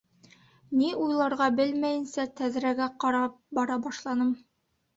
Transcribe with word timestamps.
Ни 0.79 0.87
уйларға 1.07 1.49
белмәйенсә 1.59 2.27
тәҙрәгә 2.41 2.89
ҡарап 3.07 3.39
бара 3.61 3.81
башланым. 3.87 4.37